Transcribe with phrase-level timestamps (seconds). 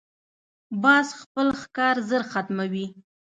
[0.83, 2.87] باز خپل ښکار ژر ختموي